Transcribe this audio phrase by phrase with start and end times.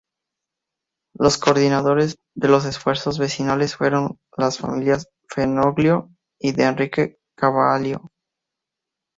[1.13, 8.09] Los coordinadores de los esfuerzos vecinales fueron las familias Fenoglio y de Enrique Cavallo.